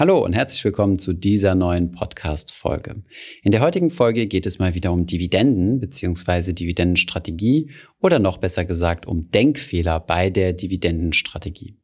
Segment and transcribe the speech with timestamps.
[0.00, 3.02] Hallo und herzlich willkommen zu dieser neuen Podcast-Folge.
[3.42, 6.54] In der heutigen Folge geht es mal wieder um Dividenden bzw.
[6.54, 11.76] Dividendenstrategie oder noch besser gesagt um Denkfehler bei der Dividendenstrategie.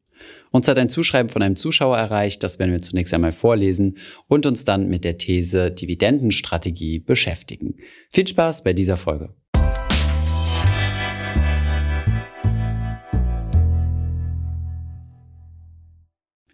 [0.49, 4.47] Uns hat ein Zuschreiben von einem Zuschauer erreicht, das werden wir zunächst einmal vorlesen und
[4.47, 7.75] uns dann mit der These Dividendenstrategie beschäftigen.
[8.09, 9.35] Viel Spaß bei dieser Folge.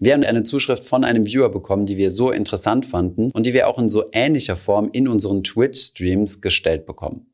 [0.04, 3.54] Wir haben eine Zuschrift von einem Viewer bekommen, die wir so interessant fanden und die
[3.54, 7.34] wir auch in so ähnlicher Form in unseren Twitch-Streams gestellt bekommen.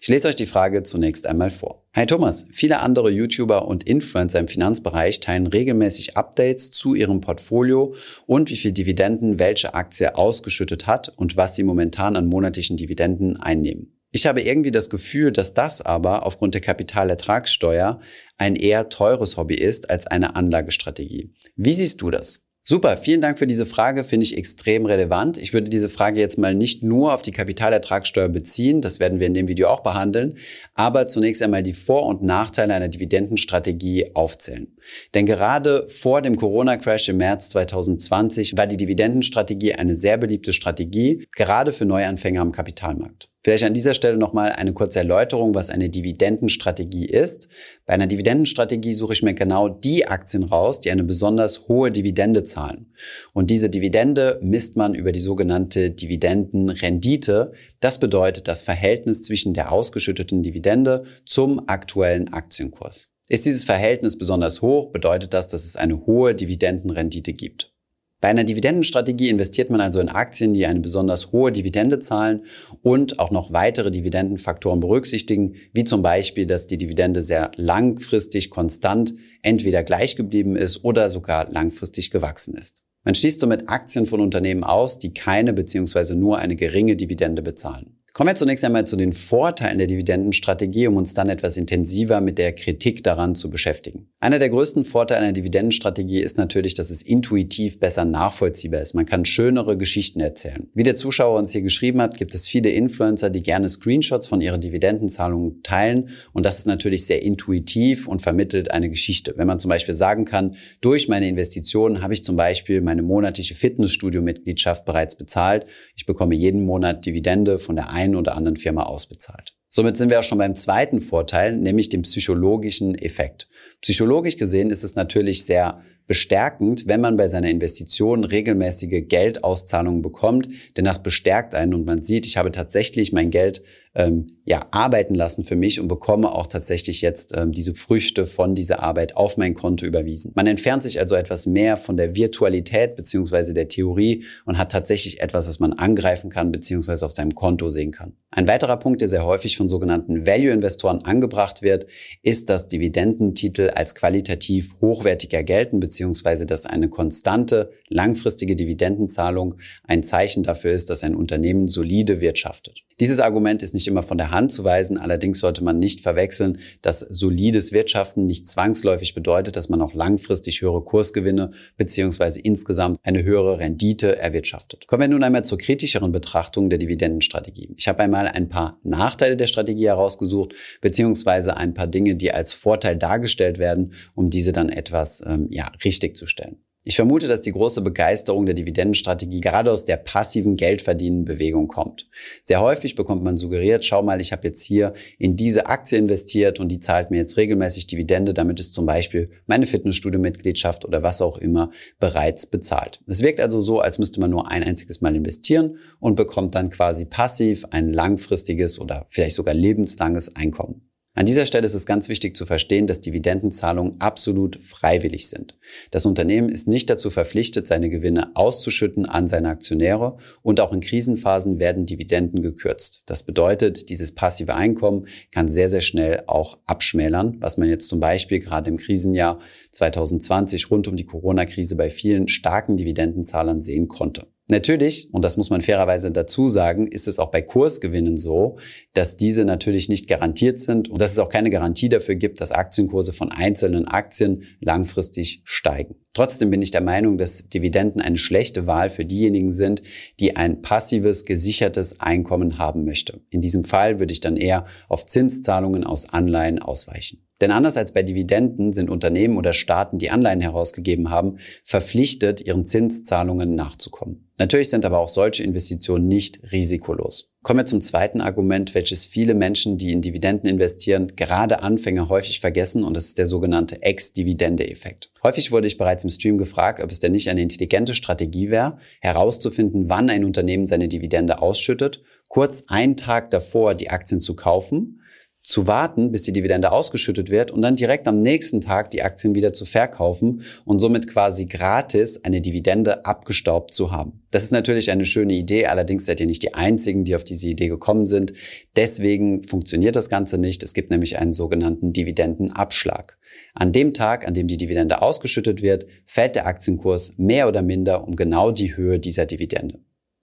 [0.00, 1.86] Ich lese euch die Frage zunächst einmal vor.
[1.94, 7.94] Hi Thomas, viele andere YouTuber und Influencer im Finanzbereich teilen regelmäßig Updates zu ihrem Portfolio
[8.26, 13.36] und wie viel Dividenden welche Aktie ausgeschüttet hat und was sie momentan an monatlichen Dividenden
[13.36, 13.99] einnehmen.
[14.12, 18.00] Ich habe irgendwie das Gefühl, dass das aber aufgrund der Kapitalertragssteuer
[18.38, 21.32] ein eher teures Hobby ist als eine Anlagestrategie.
[21.54, 22.44] Wie siehst du das?
[22.62, 25.38] Super, vielen Dank für diese Frage, finde ich extrem relevant.
[25.38, 29.26] Ich würde diese Frage jetzt mal nicht nur auf die Kapitalertragssteuer beziehen, das werden wir
[29.26, 30.34] in dem Video auch behandeln,
[30.74, 34.76] aber zunächst einmal die Vor- und Nachteile einer Dividendenstrategie aufzählen.
[35.14, 41.26] Denn gerade vor dem Corona-Crash im März 2020 war die Dividendenstrategie eine sehr beliebte Strategie,
[41.34, 43.29] gerade für Neuanfänger am Kapitalmarkt.
[43.42, 47.48] Vielleicht an dieser Stelle nochmal eine kurze Erläuterung, was eine Dividendenstrategie ist.
[47.86, 52.44] Bei einer Dividendenstrategie suche ich mir genau die Aktien raus, die eine besonders hohe Dividende
[52.44, 52.92] zahlen.
[53.32, 57.52] Und diese Dividende misst man über die sogenannte Dividendenrendite.
[57.80, 63.08] Das bedeutet das Verhältnis zwischen der ausgeschütteten Dividende zum aktuellen Aktienkurs.
[63.30, 67.72] Ist dieses Verhältnis besonders hoch, bedeutet das, dass es eine hohe Dividendenrendite gibt.
[68.20, 72.44] Bei einer Dividendenstrategie investiert man also in Aktien, die eine besonders hohe Dividende zahlen
[72.82, 79.14] und auch noch weitere Dividendenfaktoren berücksichtigen, wie zum Beispiel, dass die Dividende sehr langfristig konstant
[79.42, 82.82] entweder gleich geblieben ist oder sogar langfristig gewachsen ist.
[83.04, 86.14] Man schließt somit Aktien von Unternehmen aus, die keine bzw.
[86.14, 87.99] nur eine geringe Dividende bezahlen.
[88.12, 92.38] Kommen wir zunächst einmal zu den Vorteilen der Dividendenstrategie, um uns dann etwas intensiver mit
[92.38, 94.08] der Kritik daran zu beschäftigen.
[94.18, 98.94] Einer der größten Vorteile einer Dividendenstrategie ist natürlich, dass es intuitiv besser nachvollziehbar ist.
[98.94, 100.68] Man kann schönere Geschichten erzählen.
[100.74, 104.40] Wie der Zuschauer uns hier geschrieben hat, gibt es viele Influencer, die gerne Screenshots von
[104.40, 106.08] ihren Dividendenzahlungen teilen.
[106.32, 109.34] Und das ist natürlich sehr intuitiv und vermittelt eine Geschichte.
[109.36, 113.54] Wenn man zum Beispiel sagen kann, durch meine Investitionen habe ich zum Beispiel meine monatliche
[113.54, 115.66] Fitnessstudio-Mitgliedschaft bereits bezahlt.
[115.94, 119.54] Ich bekomme jeden Monat Dividende von der einen oder anderen Firma ausbezahlt.
[119.68, 123.48] Somit sind wir auch schon beim zweiten Vorteil, nämlich dem psychologischen Effekt.
[123.82, 130.48] Psychologisch gesehen ist es natürlich sehr bestärkend, wenn man bei seiner Investition regelmäßige Geldauszahlungen bekommt,
[130.76, 133.62] denn das bestärkt einen und man sieht, ich habe tatsächlich mein Geld
[133.94, 138.54] ähm, ja arbeiten lassen für mich und bekomme auch tatsächlich jetzt ähm, diese Früchte von
[138.54, 140.32] dieser Arbeit auf mein Konto überwiesen.
[140.34, 145.20] Man entfernt sich also etwas mehr von der Virtualität beziehungsweise der Theorie und hat tatsächlich
[145.20, 148.14] etwas, was man angreifen kann beziehungsweise auf seinem Konto sehen kann.
[148.30, 151.86] Ein weiterer Punkt, der sehr häufig von sogenannten Value-Investoren angebracht wird,
[152.22, 160.44] ist, dass Dividendentitel als qualitativ hochwertiger gelten beziehungsweise dass eine konstante, langfristige Dividendenzahlung ein Zeichen
[160.44, 162.84] dafür ist, dass ein Unternehmen solide wirtschaftet.
[163.00, 166.58] Dieses Argument ist nicht immer von der Hand zu weisen, allerdings sollte man nicht verwechseln,
[166.82, 173.22] dass solides Wirtschaften nicht zwangsläufig bedeutet, dass man auch langfristig höhere Kursgewinne beziehungsweise insgesamt eine
[173.22, 174.86] höhere Rendite erwirtschaftet.
[174.86, 177.74] Kommen wir nun einmal zur kritischeren Betrachtung der Dividendenstrategie.
[177.76, 182.54] Ich habe einmal ein paar Nachteile der Strategie herausgesucht, beziehungsweise ein paar Dinge, die als
[182.54, 186.58] Vorteil dargestellt werden, um diese dann etwas ähm, ja, richtig zu stellen.
[186.82, 192.08] Ich vermute, dass die große Begeisterung der Dividendenstrategie gerade aus der passiven Geldverdienen-Bewegung kommt.
[192.42, 196.58] Sehr häufig bekommt man suggeriert, schau mal, ich habe jetzt hier in diese Aktie investiert
[196.58, 201.20] und die zahlt mir jetzt regelmäßig Dividende, damit ist zum Beispiel meine Fitnessstudio-Mitgliedschaft oder was
[201.20, 203.02] auch immer bereits bezahlt.
[203.06, 206.70] Es wirkt also so, als müsste man nur ein einziges Mal investieren und bekommt dann
[206.70, 210.89] quasi passiv ein langfristiges oder vielleicht sogar lebenslanges Einkommen.
[211.20, 215.54] An dieser Stelle ist es ganz wichtig zu verstehen, dass Dividendenzahlungen absolut freiwillig sind.
[215.90, 220.80] Das Unternehmen ist nicht dazu verpflichtet, seine Gewinne auszuschütten an seine Aktionäre und auch in
[220.80, 223.02] Krisenphasen werden Dividenden gekürzt.
[223.04, 228.00] Das bedeutet, dieses passive Einkommen kann sehr, sehr schnell auch abschmälern, was man jetzt zum
[228.00, 229.40] Beispiel gerade im Krisenjahr
[229.72, 234.26] 2020 rund um die Corona-Krise bei vielen starken Dividendenzahlern sehen konnte.
[234.50, 238.58] Natürlich, und das muss man fairerweise dazu sagen, ist es auch bei Kursgewinnen so,
[238.94, 242.50] dass diese natürlich nicht garantiert sind und dass es auch keine Garantie dafür gibt, dass
[242.50, 245.94] Aktienkurse von einzelnen Aktien langfristig steigen.
[246.14, 249.82] Trotzdem bin ich der Meinung, dass Dividenden eine schlechte Wahl für diejenigen sind,
[250.18, 253.20] die ein passives, gesichertes Einkommen haben möchte.
[253.30, 257.24] In diesem Fall würde ich dann eher auf Zinszahlungen aus Anleihen ausweichen.
[257.40, 262.66] Denn anders als bei Dividenden sind Unternehmen oder Staaten, die Anleihen herausgegeben haben, verpflichtet, ihren
[262.66, 264.26] Zinszahlungen nachzukommen.
[264.36, 267.30] Natürlich sind aber auch solche Investitionen nicht risikolos.
[267.42, 272.40] Kommen wir zum zweiten Argument, welches viele Menschen, die in Dividenden investieren, gerade Anfänger häufig
[272.40, 275.10] vergessen und das ist der sogenannte Ex-Dividende-Effekt.
[275.22, 278.78] Häufig wurde ich bereits im Stream gefragt, ob es denn nicht eine intelligente Strategie wäre,
[279.00, 285.00] herauszufinden, wann ein Unternehmen seine Dividende ausschüttet, kurz einen Tag davor die Aktien zu kaufen
[285.42, 289.34] zu warten, bis die Dividende ausgeschüttet wird und dann direkt am nächsten Tag die Aktien
[289.34, 294.22] wieder zu verkaufen und somit quasi gratis eine Dividende abgestaubt zu haben.
[294.30, 297.48] Das ist natürlich eine schöne Idee, allerdings seid ihr nicht die Einzigen, die auf diese
[297.48, 298.32] Idee gekommen sind.
[298.76, 300.62] Deswegen funktioniert das Ganze nicht.
[300.62, 303.18] Es gibt nämlich einen sogenannten Dividendenabschlag.
[303.54, 308.06] An dem Tag, an dem die Dividende ausgeschüttet wird, fällt der Aktienkurs mehr oder minder
[308.06, 309.80] um genau die Höhe dieser Dividende.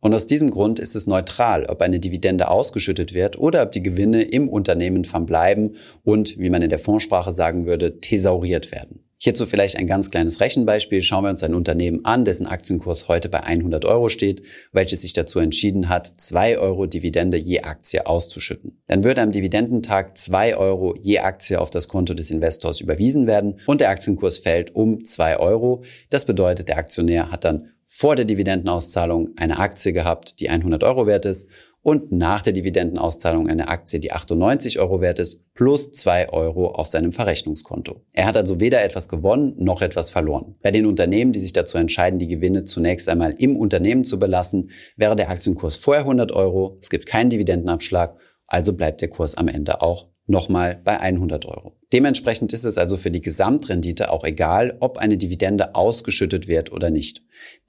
[0.08, 3.84] Und aus diesem Grund ist es neutral, ob eine Dividende ausgeschüttet wird oder ob die
[3.84, 5.76] Gewinne im Unternehmen verbleiben
[6.06, 9.04] und, wie man in der Fondssprache sagen würde, thesauriert werden.
[9.18, 11.02] Hierzu vielleicht ein ganz kleines Rechenbeispiel.
[11.02, 15.12] Schauen wir uns ein Unternehmen an, dessen Aktienkurs heute bei 100 Euro steht, welches sich
[15.12, 18.80] dazu entschieden hat, 2 Euro Dividende je Aktie auszuschütten.
[18.88, 23.60] Dann würde am Dividendentag 2 Euro je Aktie auf das Konto des Investors überwiesen werden
[23.66, 25.84] und der Aktienkurs fällt um 2 Euro.
[26.10, 31.08] Das bedeutet, der Aktionär hat dann vor der Dividendenauszahlung eine Aktie gehabt, die 100 Euro
[31.08, 31.50] wert ist
[31.82, 36.86] und nach der Dividendenauszahlung eine Aktie, die 98 Euro wert ist, plus 2 Euro auf
[36.86, 38.04] seinem Verrechnungskonto.
[38.14, 40.58] Er hat also weder etwas gewonnen noch etwas verloren.
[40.62, 44.70] Bei den Unternehmen, die sich dazu entscheiden, die Gewinne zunächst einmal im Unternehmen zu belassen,
[44.96, 48.16] wäre der Aktienkurs vorher 100 Euro, es gibt keinen Dividendenabschlag,
[48.46, 51.74] also bleibt der Kurs am Ende auch nochmal bei 100 Euro.
[51.94, 56.90] Dementsprechend ist es also für die Gesamtrendite auch egal, ob eine Dividende ausgeschüttet wird oder
[56.90, 57.22] nicht.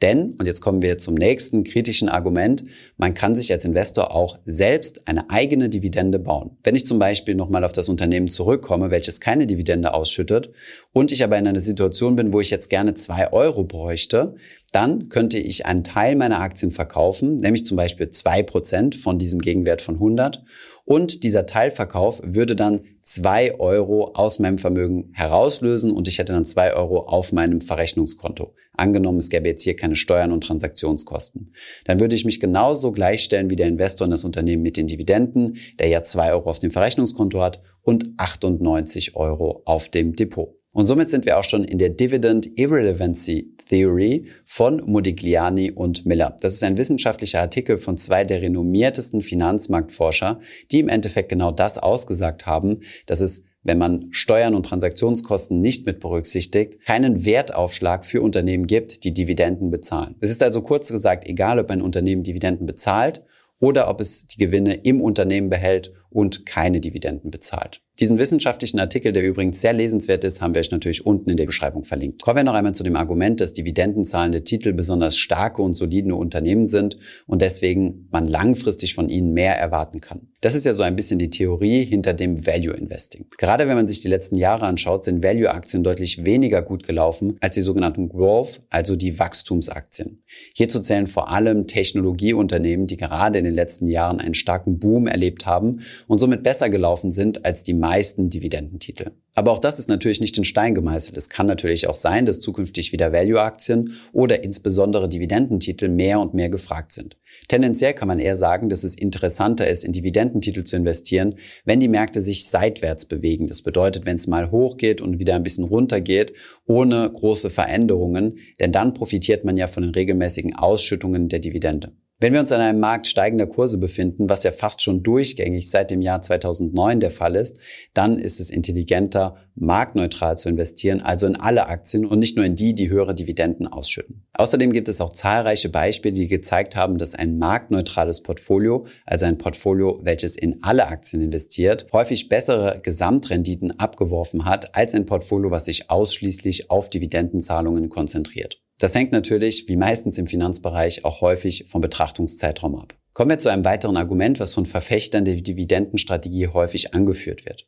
[0.03, 2.65] Denn, und jetzt kommen wir zum nächsten kritischen Argument,
[2.97, 6.57] man kann sich als Investor auch selbst eine eigene Dividende bauen.
[6.65, 10.51] Wenn ich zum Beispiel nochmal auf das Unternehmen zurückkomme, welches keine Dividende ausschüttet
[10.93, 14.35] und ich aber in einer Situation bin, wo ich jetzt gerne zwei Euro bräuchte,
[14.73, 19.41] dann könnte ich einen Teil meiner Aktien verkaufen, nämlich zum Beispiel zwei Prozent von diesem
[19.41, 20.43] Gegenwert von 100
[20.89, 26.47] und dieser Teilverkauf würde dann zwei Euro aus meinem Vermögen herauslösen und ich hätte dann
[26.47, 28.55] zwei Euro auf meinem Verrechnungskonto.
[28.73, 31.53] Angenommen, es gäbe jetzt hier keine Steuern und Transaktionskosten.
[31.85, 35.59] Dann würde ich mich genauso gleichstellen wie der Investor in das Unternehmen mit den Dividenden,
[35.79, 40.58] der ja zwei Euro auf dem Verrechnungskonto hat und 98 Euro auf dem Depot.
[40.79, 46.37] Und somit sind wir auch schon in der Dividend Irrelevancy Theory von Modigliani und Miller.
[46.41, 50.39] Das ist ein wissenschaftlicher Artikel von zwei der renommiertesten Finanzmarktforscher,
[50.71, 55.85] die im Endeffekt genau das ausgesagt haben, dass es wenn man Steuern und Transaktionskosten nicht
[55.85, 60.15] mit berücksichtigt, keinen Wertaufschlag für Unternehmen gibt, die Dividenden bezahlen.
[60.21, 63.25] Es ist also kurz gesagt egal, ob ein Unternehmen Dividenden bezahlt
[63.59, 67.83] oder ob es die Gewinne im Unternehmen behält und keine Dividenden bezahlt.
[68.01, 71.47] Diesen wissenschaftlichen Artikel, der übrigens sehr lesenswert ist, haben wir euch natürlich unten in der
[71.47, 72.23] Beschreibung verlinkt.
[72.23, 76.69] Kommen wir noch einmal zu dem Argument, dass dividendenzahlende Titel besonders starke und solide Unternehmen
[76.69, 76.97] sind
[77.27, 80.29] und deswegen man langfristig von ihnen mehr erwarten kann.
[80.41, 83.27] Das ist ja so ein bisschen die Theorie hinter dem Value Investing.
[83.37, 87.57] Gerade wenn man sich die letzten Jahre anschaut, sind Value-Aktien deutlich weniger gut gelaufen als
[87.57, 90.23] die sogenannten Growth, also die Wachstumsaktien.
[90.55, 95.47] Hierzu zählen vor allem Technologieunternehmen, die gerade in den letzten Jahren einen starken Boom erlebt
[95.47, 99.13] haben und somit besser gelaufen sind als die meisten Dividendentitel.
[99.35, 101.17] Aber auch das ist natürlich nicht in Stein gemeißelt.
[101.17, 106.49] Es kann natürlich auch sein, dass zukünftig wieder Value-Aktien oder insbesondere Dividendentitel mehr und mehr
[106.49, 107.17] gefragt sind.
[107.47, 111.89] Tendenziell kann man eher sagen, dass es interessanter ist, in Dividendentitel zu investieren, wenn die
[111.89, 113.47] Märkte sich seitwärts bewegen.
[113.47, 116.33] Das bedeutet, wenn es mal hochgeht und wieder ein bisschen runter geht,
[116.67, 121.93] ohne große Veränderungen, denn dann profitiert man ja von den regelmäßigen Ausschüttungen der Dividende.
[122.21, 125.93] Wenn wir uns an einem Markt steigender Kurse befinden, was ja fast schon durchgängig seit
[125.93, 127.61] dem Jahr 2009 der Fall ist,
[127.95, 132.57] dann ist es intelligenter, marktneutral zu investieren, also in alle Aktien und nicht nur in
[132.57, 134.27] die, die höhere Dividenden ausschütten.
[134.33, 139.39] Außerdem gibt es auch zahlreiche Beispiele, die gezeigt haben, dass ein marktneutrales Portfolio, also ein
[139.39, 145.67] Portfolio, welches in alle Aktien investiert, häufig bessere Gesamtrenditen abgeworfen hat als ein Portfolio, was
[145.67, 148.61] sich ausschließlich auf Dividendenzahlungen konzentriert.
[148.79, 152.95] Das hängt natürlich, wie meistens im Finanzbereich, auch häufig vom Betrachtungszeitraum ab.
[153.13, 157.67] Kommen wir zu einem weiteren Argument, was von Verfechtern der Dividendenstrategie häufig angeführt wird.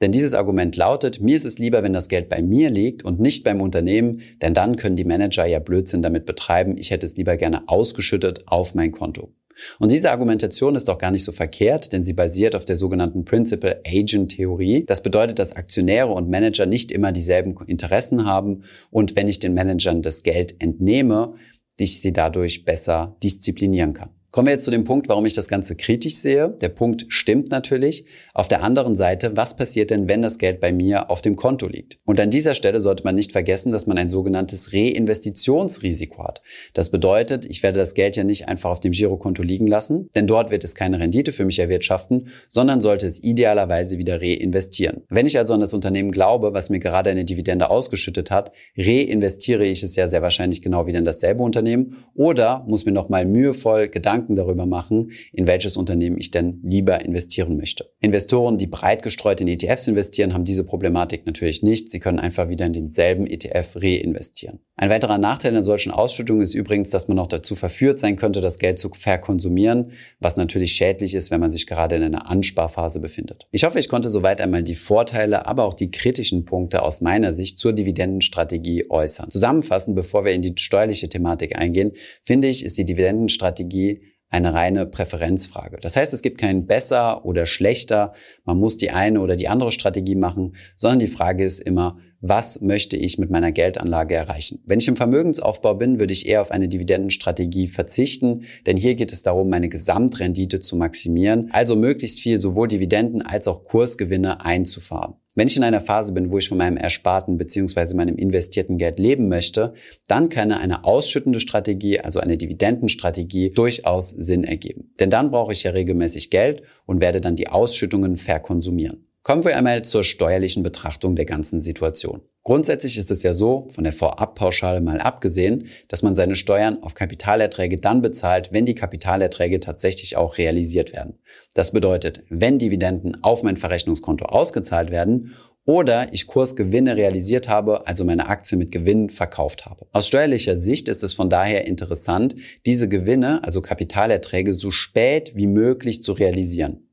[0.00, 3.18] Denn dieses Argument lautet, mir ist es lieber, wenn das Geld bei mir liegt und
[3.18, 6.78] nicht beim Unternehmen, denn dann können die Manager ja Blödsinn damit betreiben.
[6.78, 9.34] Ich hätte es lieber gerne ausgeschüttet auf mein Konto.
[9.78, 13.24] Und diese Argumentation ist auch gar nicht so verkehrt, denn sie basiert auf der sogenannten
[13.24, 14.84] Principal Agent Theorie.
[14.86, 19.54] Das bedeutet, dass Aktionäre und Manager nicht immer dieselben Interessen haben und wenn ich den
[19.54, 21.34] Managern das Geld entnehme,
[21.78, 24.10] ich sie dadurch besser disziplinieren kann.
[24.32, 26.56] Kommen wir jetzt zu dem Punkt, warum ich das Ganze kritisch sehe.
[26.62, 28.06] Der Punkt stimmt natürlich.
[28.32, 31.68] Auf der anderen Seite, was passiert denn, wenn das Geld bei mir auf dem Konto
[31.68, 31.98] liegt?
[32.06, 36.40] Und an dieser Stelle sollte man nicht vergessen, dass man ein sogenanntes Reinvestitionsrisiko hat.
[36.72, 40.26] Das bedeutet, ich werde das Geld ja nicht einfach auf dem Girokonto liegen lassen, denn
[40.26, 45.02] dort wird es keine Rendite für mich erwirtschaften, sondern sollte es idealerweise wieder reinvestieren.
[45.10, 49.66] Wenn ich also an das Unternehmen glaube, was mir gerade eine Dividende ausgeschüttet hat, reinvestiere
[49.66, 53.88] ich es ja sehr wahrscheinlich genau wieder in dasselbe Unternehmen oder muss mir nochmal mühevoll
[53.88, 57.90] Gedanken Gedanken darüber machen, in welches Unternehmen ich denn lieber investieren möchte.
[58.00, 61.90] Investoren, die breit gestreut in ETFs investieren, haben diese Problematik natürlich nicht.
[61.90, 64.60] Sie können einfach wieder in denselben ETF reinvestieren.
[64.76, 68.40] Ein weiterer Nachteil einer solchen Ausschüttung ist übrigens, dass man noch dazu verführt sein könnte,
[68.40, 73.00] das Geld zu verkonsumieren, was natürlich schädlich ist, wenn man sich gerade in einer Ansparphase
[73.00, 73.46] befindet.
[73.50, 77.34] Ich hoffe, ich konnte soweit einmal die Vorteile, aber auch die kritischen Punkte aus meiner
[77.34, 79.30] Sicht zur Dividendenstrategie äußern.
[79.30, 84.00] Zusammenfassend, bevor wir in die steuerliche Thematik eingehen, finde ich, ist die Dividendenstrategie
[84.32, 85.78] eine reine Präferenzfrage.
[85.80, 89.72] Das heißt, es gibt kein besser oder schlechter, man muss die eine oder die andere
[89.72, 94.62] Strategie machen, sondern die Frage ist immer, was möchte ich mit meiner Geldanlage erreichen?
[94.64, 99.12] Wenn ich im Vermögensaufbau bin, würde ich eher auf eine Dividendenstrategie verzichten, denn hier geht
[99.12, 105.16] es darum, meine Gesamtrendite zu maximieren, also möglichst viel sowohl Dividenden als auch Kursgewinne einzufahren.
[105.34, 107.94] Wenn ich in einer Phase bin, wo ich von meinem ersparten bzw.
[107.94, 109.74] meinem investierten Geld leben möchte,
[110.06, 114.92] dann kann eine ausschüttende Strategie, also eine Dividendenstrategie, durchaus Sinn ergeben.
[115.00, 119.08] Denn dann brauche ich ja regelmäßig Geld und werde dann die Ausschüttungen verkonsumieren.
[119.24, 122.22] Kommen wir einmal zur steuerlichen Betrachtung der ganzen Situation.
[122.42, 126.94] Grundsätzlich ist es ja so, von der Vorabpauschale mal abgesehen, dass man seine Steuern auf
[126.94, 131.20] Kapitalerträge dann bezahlt, wenn die Kapitalerträge tatsächlich auch realisiert werden.
[131.54, 138.04] Das bedeutet, wenn Dividenden auf mein Verrechnungskonto ausgezahlt werden oder ich Kursgewinne realisiert habe, also
[138.04, 139.86] meine Aktie mit Gewinn verkauft habe.
[139.92, 142.34] Aus steuerlicher Sicht ist es von daher interessant,
[142.66, 146.88] diese Gewinne, also Kapitalerträge, so spät wie möglich zu realisieren.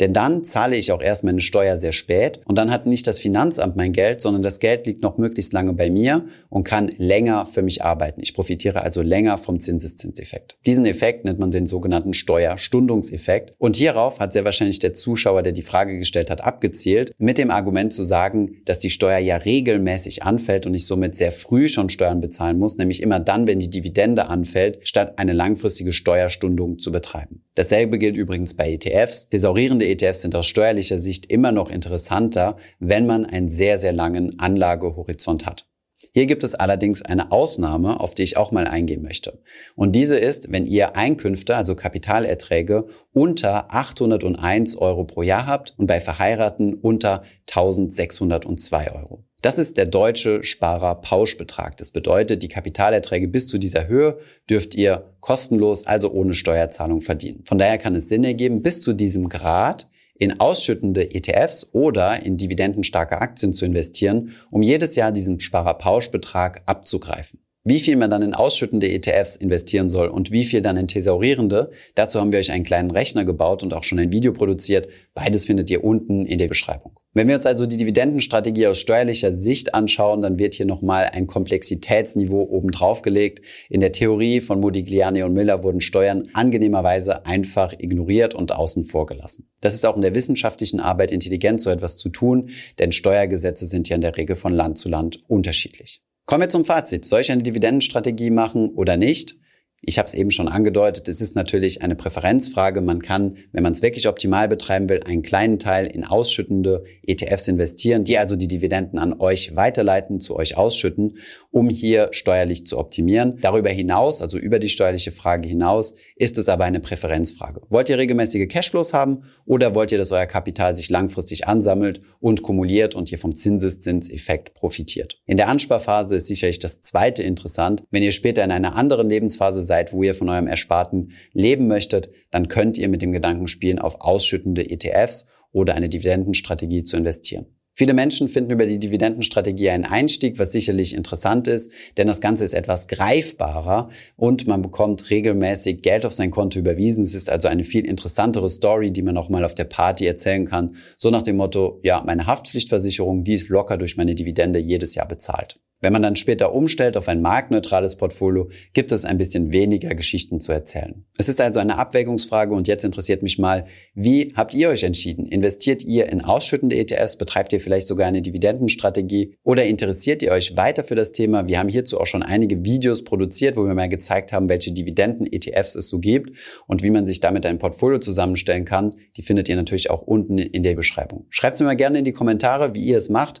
[0.00, 3.18] Denn dann zahle ich auch erst meine Steuer sehr spät und dann hat nicht das
[3.18, 7.46] Finanzamt mein Geld, sondern das Geld liegt noch möglichst lange bei mir und kann länger
[7.46, 8.20] für mich arbeiten.
[8.22, 10.56] Ich profitiere also länger vom Zinseszinseffekt.
[10.66, 15.52] Diesen Effekt nennt man den sogenannten Steuerstundungseffekt und hierauf hat sehr wahrscheinlich der Zuschauer, der
[15.52, 20.22] die Frage gestellt hat, abgezielt, mit dem Argument zu sagen, dass die Steuer ja regelmäßig
[20.22, 23.70] anfällt und ich somit sehr früh schon Steuern bezahlen muss, nämlich immer dann, wenn die
[23.70, 27.45] Dividende anfällt, statt eine langfristige Steuerstundung zu betreiben.
[27.56, 29.30] Dasselbe gilt übrigens bei ETFs.
[29.30, 34.38] Thesaurierende ETFs sind aus steuerlicher Sicht immer noch interessanter, wenn man einen sehr, sehr langen
[34.38, 35.66] Anlagehorizont hat.
[36.12, 39.42] Hier gibt es allerdings eine Ausnahme, auf die ich auch mal eingehen möchte.
[39.74, 45.86] Und diese ist, wenn ihr Einkünfte, also Kapitalerträge, unter 801 Euro pro Jahr habt und
[45.86, 49.25] bei Verheiraten unter 1602 Euro.
[49.42, 51.76] Das ist der deutsche Sparer-Pauschbetrag.
[51.76, 57.44] Das bedeutet, die Kapitalerträge bis zu dieser Höhe dürft ihr kostenlos, also ohne Steuerzahlung verdienen.
[57.46, 59.88] Von daher kann es Sinn ergeben, bis zu diesem Grad
[60.18, 67.40] in ausschüttende ETFs oder in dividendenstarke Aktien zu investieren, um jedes Jahr diesen Sparer-Pauschbetrag abzugreifen.
[67.68, 71.72] Wie viel man dann in ausschüttende ETFs investieren soll und wie viel dann in thesaurierende,
[71.96, 74.86] dazu haben wir euch einen kleinen Rechner gebaut und auch schon ein Video produziert.
[75.14, 76.92] Beides findet ihr unten in der Beschreibung.
[77.12, 81.26] Wenn wir uns also die Dividendenstrategie aus steuerlicher Sicht anschauen, dann wird hier nochmal ein
[81.26, 83.44] Komplexitätsniveau oben drauf gelegt.
[83.68, 89.06] In der Theorie von Modigliani und Miller wurden Steuern angenehmerweise einfach ignoriert und außen vor
[89.06, 89.50] gelassen.
[89.60, 93.88] Das ist auch in der wissenschaftlichen Arbeit intelligent, so etwas zu tun, denn Steuergesetze sind
[93.88, 96.05] ja in der Regel von Land zu Land unterschiedlich.
[96.26, 97.04] Kommen wir zum Fazit.
[97.04, 99.36] Soll ich eine Dividendenstrategie machen oder nicht?
[99.82, 102.80] Ich habe es eben schon angedeutet, es ist natürlich eine Präferenzfrage.
[102.80, 107.46] Man kann, wenn man es wirklich optimal betreiben will, einen kleinen Teil in ausschüttende ETFs
[107.46, 111.18] investieren, die also die Dividenden an euch weiterleiten, zu euch ausschütten,
[111.50, 113.38] um hier steuerlich zu optimieren.
[113.40, 117.60] Darüber hinaus, also über die steuerliche Frage hinaus, ist es aber eine Präferenzfrage.
[117.68, 122.42] Wollt ihr regelmäßige Cashflows haben oder wollt ihr, dass euer Kapital sich langfristig ansammelt und
[122.42, 125.20] kumuliert und ihr vom Zinseszinseffekt profitiert?
[125.26, 127.84] In der Ansparphase ist sicherlich das zweite interessant.
[127.90, 132.10] Wenn ihr später in einer anderen Lebensphase seid, wo ihr von eurem Ersparten leben möchtet,
[132.30, 137.46] dann könnt ihr mit dem Gedanken spielen, auf ausschüttende ETFs oder eine Dividendenstrategie zu investieren.
[137.78, 142.42] Viele Menschen finden über die Dividendenstrategie einen Einstieg, was sicherlich interessant ist, denn das Ganze
[142.42, 147.04] ist etwas greifbarer und man bekommt regelmäßig Geld auf sein Konto überwiesen.
[147.04, 150.46] Es ist also eine viel interessantere Story, die man auch mal auf der Party erzählen
[150.46, 150.76] kann.
[150.96, 155.06] So nach dem Motto, ja, meine Haftpflichtversicherung, die ist locker durch meine Dividende jedes Jahr
[155.06, 155.60] bezahlt.
[155.82, 160.40] Wenn man dann später umstellt auf ein marktneutrales Portfolio, gibt es ein bisschen weniger Geschichten
[160.40, 161.04] zu erzählen.
[161.18, 165.26] Es ist also eine Abwägungsfrage und jetzt interessiert mich mal, wie habt ihr euch entschieden?
[165.26, 167.16] Investiert ihr in ausschüttende ETFs?
[167.16, 169.36] Betreibt ihr vielleicht sogar eine Dividendenstrategie?
[169.42, 171.46] Oder interessiert ihr euch weiter für das Thema?
[171.46, 175.74] Wir haben hierzu auch schon einige Videos produziert, wo wir mal gezeigt haben, welche Dividenden-ETFs
[175.74, 176.30] es so gibt
[176.66, 178.94] und wie man sich damit ein Portfolio zusammenstellen kann.
[179.18, 181.26] Die findet ihr natürlich auch unten in der Beschreibung.
[181.28, 183.40] Schreibt es mir mal gerne in die Kommentare, wie ihr es macht.